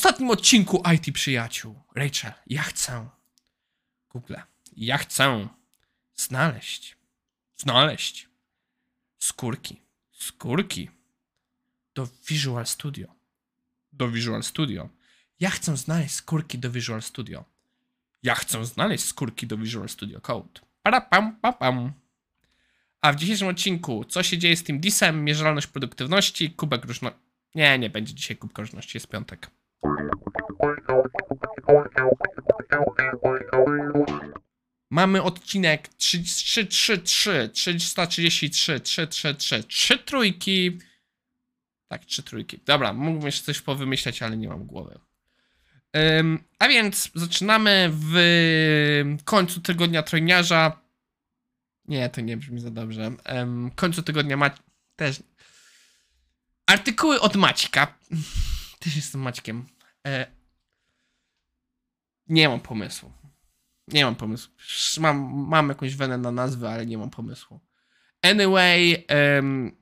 [0.00, 1.82] ostatnim odcinku IT Przyjaciół.
[1.94, 3.08] Rachel, ja chcę.
[4.10, 4.34] Google,
[4.76, 5.48] ja chcę
[6.14, 6.96] znaleźć,
[7.56, 8.28] znaleźć
[9.18, 9.80] skórki,
[10.12, 10.90] skórki
[11.94, 13.14] do Visual Studio.
[13.92, 14.88] Do Visual Studio.
[15.40, 17.44] Ja chcę znaleźć skórki do Visual Studio.
[18.22, 20.60] Ja chcę znaleźć skórki do Visual Studio Code.
[20.82, 21.92] Parapam, pam, pam.
[23.00, 27.20] A w dzisiejszym odcinku, co się dzieje z tym disem, mierzalność produktywności, kubek różności.
[27.54, 29.50] Nie, nie będzie dzisiaj kubka różności, jest piątek.
[34.90, 40.78] Mamy odcinek 333, 333, 333, 3 trójki.
[41.88, 42.60] Tak, 3 trójki.
[42.66, 44.98] Dobra, mógłbym jeszcze coś powymyśleć, ale nie mam głowy.
[45.94, 50.80] Um, a więc zaczynamy w końcu tygodnia trojniarza.
[51.84, 53.12] Nie, to nie brzmi za dobrze.
[53.34, 54.50] Um, końcu tygodnia ma
[54.96, 55.22] też.
[56.66, 57.94] Artykuły od Maćka.
[58.80, 59.66] Też jestem Maćkiem.
[60.06, 60.26] E...
[62.28, 63.12] Nie mam pomysłu.
[63.88, 64.52] Nie mam pomysłu.
[64.98, 65.16] Mam,
[65.48, 67.60] mam jakąś wenę na nazwę, ale nie mam pomysłu.
[68.22, 69.04] Anyway,
[69.36, 69.76] um,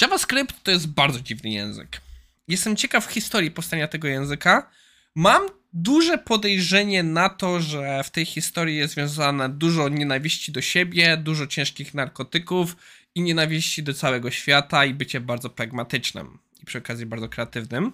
[0.00, 2.00] JavaScript to jest bardzo dziwny język.
[2.48, 4.70] Jestem ciekaw historii powstania tego języka.
[5.14, 11.16] Mam duże podejrzenie na to, że w tej historii jest związane dużo nienawiści do siebie,
[11.16, 12.76] dużo ciężkich narkotyków
[13.14, 17.92] i nienawiści do całego świata i bycie bardzo pragmatycznym i przy okazji bardzo kreatywnym.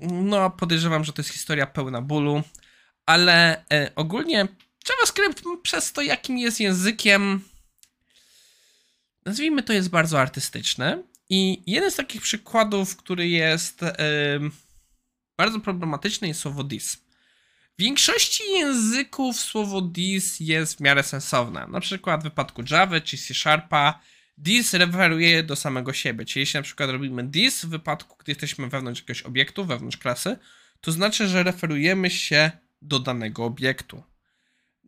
[0.00, 2.42] No, podejrzewam, że to jest historia pełna bólu,
[3.06, 4.48] ale e, ogólnie
[4.88, 7.44] JavaScript przez to, jakim jest językiem,
[9.26, 11.02] nazwijmy to, jest bardzo artystyczny.
[11.30, 13.80] I jeden z takich przykładów, który jest
[15.36, 16.96] bardzo problematyczny, jest słowo this.
[17.78, 21.66] W większości języków słowo this jest w miarę sensowne.
[21.66, 24.00] Na przykład w wypadku Java czy C Sharpa
[24.44, 26.24] this referuje do samego siebie.
[26.24, 30.36] Czyli jeśli na przykład robimy this w wypadku, gdy jesteśmy wewnątrz jakiegoś obiektu, wewnątrz klasy,
[30.80, 32.50] to znaczy, że referujemy się
[32.82, 34.02] do danego obiektu.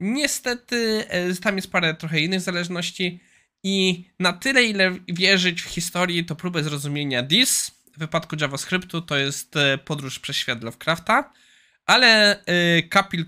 [0.00, 3.20] Niestety e, tam jest parę trochę innych zależności
[3.62, 9.16] i na tyle, ile wierzyć w historii, to próbę zrozumienia this w wypadku JavaScriptu to
[9.16, 11.32] jest e, podróż przez świat Lovecrafta,
[11.86, 13.26] ale e, Kapil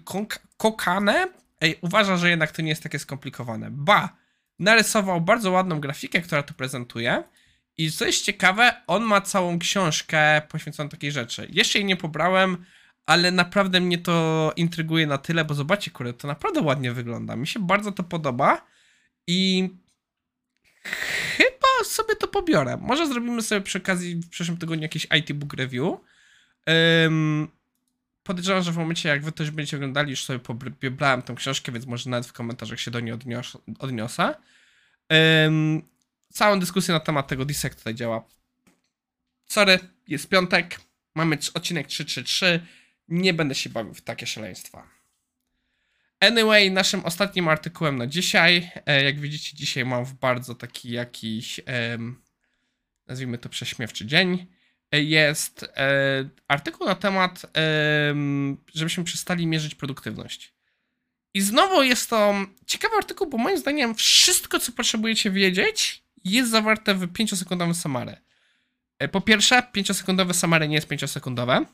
[0.56, 1.28] Kokane
[1.80, 3.68] uważa, że jednak to nie jest takie skomplikowane.
[3.70, 4.16] Ba,
[4.58, 7.24] narysował bardzo ładną grafikę, która to prezentuje.
[7.78, 11.48] I co jest ciekawe, on ma całą książkę poświęconą takiej rzeczy.
[11.50, 12.64] Jeszcze jej nie pobrałem,
[13.06, 17.36] ale naprawdę mnie to intryguje na tyle, bo zobaczcie, kurde, to naprawdę ładnie wygląda.
[17.36, 18.66] Mi się bardzo to podoba
[19.26, 19.68] i
[21.36, 22.76] chyba sobie to pobiorę.
[22.80, 25.98] Może zrobimy sobie przy okazji w przyszłym tygodniu jakiś IT Book Review.
[26.66, 27.48] Um,
[28.28, 31.86] podejrzewam, że w momencie jak wy też będziecie oglądali, już sobie pobrałem tę książkę, więc
[31.86, 34.34] może nawet w komentarzach się do niej odnios odniosę.
[35.10, 35.82] Um,
[36.32, 38.24] całą dyskusję na temat tego Disek tutaj działa.
[39.46, 39.78] Sorry,
[40.08, 40.80] jest piątek,
[41.14, 42.66] mamy odcinek 333,
[43.08, 44.88] nie będę się bawił w takie szaleństwa.
[46.20, 51.60] Anyway, naszym ostatnim artykułem na dzisiaj, e, jak widzicie, dzisiaj mam w bardzo taki jakiś,
[53.06, 54.46] nazwijmy to prześmiewczy dzień,
[54.92, 57.46] jest e, artykuł na temat,
[58.74, 60.52] żebyśmy przestali mierzyć produktywność.
[61.34, 62.34] I znowu jest to
[62.66, 68.16] ciekawy artykuł, bo moim zdaniem wszystko, co potrzebujecie wiedzieć, jest zawarte w 5-sekundowym summary.
[69.12, 71.64] Po pierwsze, 5-sekundowe summary nie jest 5-sekundowe.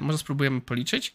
[0.00, 1.14] Może spróbujemy policzyć.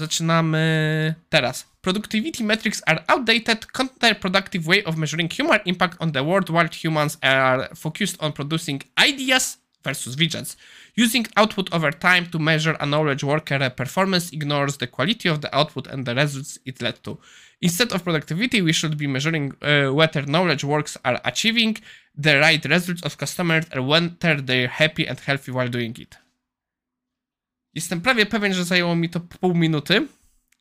[0.00, 1.68] Zaczynamy teraz.
[1.80, 7.18] Productivity metrics are outdated, counterproductive way of measuring human impact on the world while humans
[7.20, 10.56] are focused on producing ideas versus widgets.
[10.94, 15.54] Using output over time to measure a knowledge worker performance ignores the quality of the
[15.56, 17.18] output and the results it led to.
[17.60, 21.76] Instead of productivity, we should be measuring uh, whether knowledge works are achieving
[22.16, 26.16] the right results of customers and whether they're happy and healthy while doing it.
[27.74, 30.08] Jestem prawie pewien, że zajęło mi to pół minuty.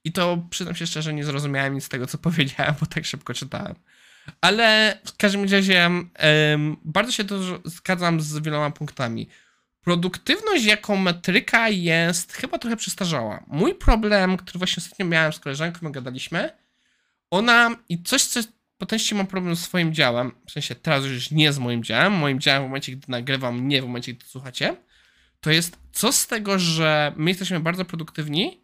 [0.03, 3.33] I to przyznam się szczerze, nie zrozumiałem nic z tego, co powiedziałem, bo tak szybko
[3.33, 3.75] czytałem.
[4.41, 9.27] Ale w każdym razie um, bardzo się to zgadzam z wieloma punktami.
[9.81, 13.44] Produktywność jako metryka jest chyba trochę przestarzała.
[13.47, 16.50] Mój problem, który właśnie ostatnio miałem z koleżanką, gadaliśmy,
[17.29, 18.39] ona i coś, co
[18.77, 22.39] potencjalnie mam problem z swoim działem, w sensie teraz już nie z moim działem, moim
[22.39, 24.75] działem w momencie, gdy nagrywam, nie w momencie, gdy słuchacie,
[25.41, 28.62] to jest co z tego, że my jesteśmy bardzo produktywni,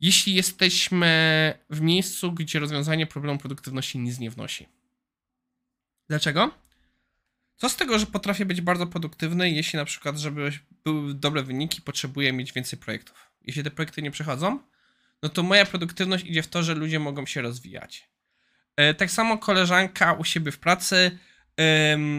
[0.00, 4.77] jeśli jesteśmy w miejscu, gdzie rozwiązanie problemu produktywności nic nie wnosi.
[6.08, 6.50] Dlaczego?
[7.56, 10.52] Co z tego, że potrafię być bardzo produktywny, jeśli na przykład, żeby
[10.84, 13.30] były dobre wyniki, potrzebuję mieć więcej projektów.
[13.42, 14.58] Jeśli te projekty nie przychodzą,
[15.22, 18.08] no to moja produktywność idzie w to, że ludzie mogą się rozwijać.
[18.76, 21.18] E, tak samo koleżanka u siebie w pracy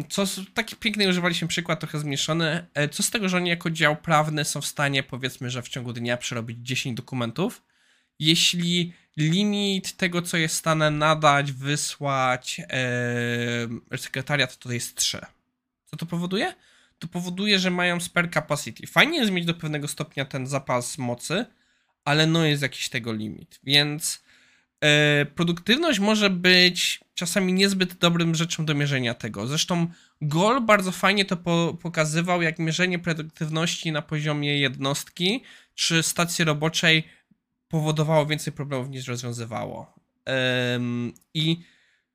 [0.09, 2.65] Co taki piękny używaliśmy przykład, trochę zmniejszony.
[2.73, 5.69] E, Co z tego, że oni jako dział prawny są w stanie, powiedzmy, że w
[5.69, 7.63] ciągu dnia przerobić 10 dokumentów,
[8.19, 12.61] jeśli limit tego, co jest w stanie nadać, wysłać
[13.91, 15.19] e, sekretariat, to jest 3.
[15.85, 16.53] Co to powoduje?
[16.99, 18.87] To powoduje, że mają spare capacity.
[18.87, 21.45] Fajnie jest mieć do pewnego stopnia ten zapas mocy,
[22.05, 24.23] ale no jest jakiś tego limit, więc
[24.81, 29.47] e, produktywność może być czasami niezbyt dobrym rzeczą do mierzenia tego.
[29.47, 29.87] Zresztą
[30.21, 35.43] Gol bardzo fajnie to po, pokazywał, jak mierzenie produktywności na poziomie jednostki
[35.75, 37.03] czy stacji roboczej
[37.69, 39.93] powodowało więcej problemów niż rozwiązywało.
[40.75, 41.63] Ym, I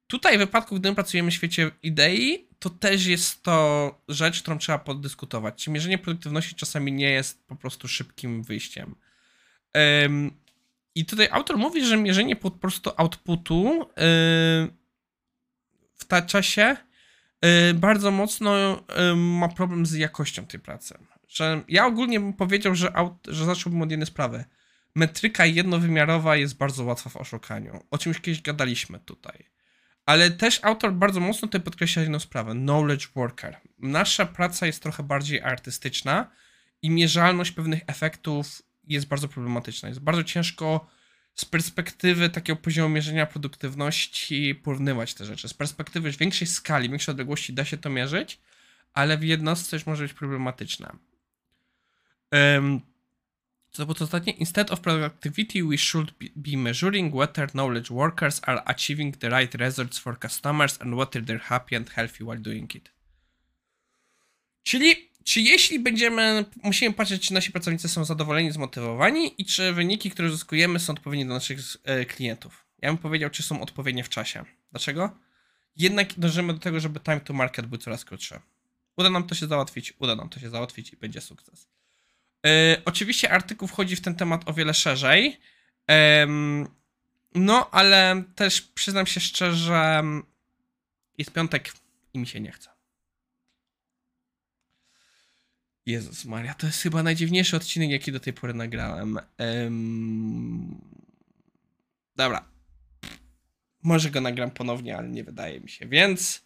[0.07, 4.59] tutaj w wypadku, gdy my pracujemy w świecie idei, to też jest to rzecz, którą
[4.59, 5.65] trzeba poddyskutować.
[5.65, 8.95] Czy mierzenie produktywności czasami nie jest po prostu szybkim wyjściem.
[10.05, 10.31] Ym,
[10.95, 13.89] I tutaj autor mówi, że mierzenie po prostu outputu
[15.95, 16.77] w ta czasie
[17.75, 18.83] bardzo mocno
[19.17, 20.99] ma problem z jakością tej pracy.
[21.29, 24.45] Że ja ogólnie bym powiedział, że, aut, że zacząłbym od jednej sprawy.
[24.95, 27.85] Metryka jednowymiarowa jest bardzo łatwa w oszukaniu.
[27.91, 29.45] O czymś kiedyś gadaliśmy tutaj.
[30.07, 32.53] Ale też autor bardzo mocno tutaj podkreśla jedną sprawę.
[32.53, 33.57] Knowledge worker.
[33.79, 36.31] Nasza praca jest trochę bardziej artystyczna
[36.83, 39.89] i mierzalność pewnych efektów jest bardzo problematyczna.
[39.89, 40.87] Jest bardzo ciężko
[41.35, 45.49] z perspektywy takiego poziomu mierzenia produktywności porównywać te rzeczy.
[45.49, 48.41] Z perspektywy większej skali, większej odległości da się to mierzyć,
[48.93, 50.97] ale w jednostce już może być problematyczne.
[52.33, 52.81] Um,
[53.75, 54.33] co było to ostatnie?
[54.33, 59.99] Instead of productivity, we should be- measuring whether knowledge workers are achieving the right results
[59.99, 62.93] for customers and whether they're happy and healthy while doing it.
[64.63, 70.11] Czyli, czy jeśli będziemy, musimy patrzeć, czy nasi pracownicy są zadowoleni, zmotywowani i czy wyniki,
[70.11, 72.67] które uzyskujemy, są odpowiednie do naszych e, klientów.
[72.79, 74.45] Ja bym powiedział, czy są odpowiednie w czasie.
[74.71, 75.19] Dlaczego?
[75.77, 78.41] Jednak dążymy do tego, żeby time to market był coraz krótszy.
[78.97, 81.69] Uda nam to się załatwić, uda nam to się załatwić i będzie sukces.
[82.47, 85.41] E, oczywiście artykuł wchodzi w ten temat o wiele szerzej.
[87.35, 90.03] No, ale też przyznam się szczerze,
[91.19, 91.73] jest piątek
[92.15, 92.71] i mi się nie chce.
[95.87, 99.19] Jezus Maria, to jest chyba najdziwniejszy odcinek, jaki do tej pory nagrałem.
[99.39, 100.81] Em,
[102.17, 102.45] Dobra.
[103.83, 105.87] Może go nagram ponownie, ale nie wydaje mi się.
[105.87, 106.45] Więc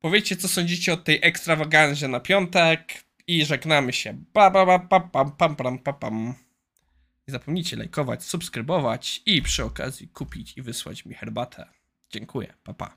[0.00, 4.24] powiedzcie, co sądzicie o tej ekstrawaganzie na piątek i żegnamy się.
[4.34, 6.34] Ba, ba, ba, pa, pam, pam, pam, pam, pam.
[7.28, 11.68] Nie zapomnijcie lajkować, subskrybować i przy okazji kupić i wysłać mi herbatę.
[12.10, 12.54] Dziękuję.
[12.62, 12.96] Pa, pa.